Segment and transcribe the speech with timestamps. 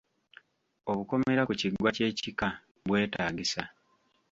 [0.91, 2.47] Obukomera ku kiggwa ky’ekika
[2.87, 3.63] bwetaagisa.